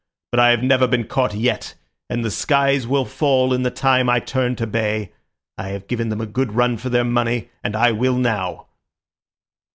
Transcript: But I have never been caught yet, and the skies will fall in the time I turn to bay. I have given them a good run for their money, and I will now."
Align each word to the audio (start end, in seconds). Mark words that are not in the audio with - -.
But 0.31 0.39
I 0.39 0.49
have 0.49 0.63
never 0.63 0.87
been 0.87 1.03
caught 1.05 1.35
yet, 1.35 1.75
and 2.09 2.25
the 2.25 2.31
skies 2.31 2.87
will 2.87 3.05
fall 3.05 3.53
in 3.53 3.61
the 3.61 3.69
time 3.69 4.09
I 4.09 4.19
turn 4.19 4.55
to 4.55 4.65
bay. 4.65 5.11
I 5.59 5.67
have 5.67 5.85
given 5.85 6.09
them 6.09 6.21
a 6.21 6.25
good 6.25 6.53
run 6.53 6.77
for 6.77 6.89
their 6.89 7.03
money, 7.05 7.51
and 7.63 7.75
I 7.75 7.91
will 7.91 8.17
now." 8.17 8.65